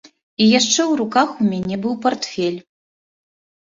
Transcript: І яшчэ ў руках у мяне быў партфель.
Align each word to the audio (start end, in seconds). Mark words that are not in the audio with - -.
І 0.45 0.47
яшчэ 0.59 0.73
ў 0.75 0.93
руках 1.03 1.37
у 1.41 1.51
мяне 1.53 1.81
быў 1.87 1.93
партфель. 2.09 2.61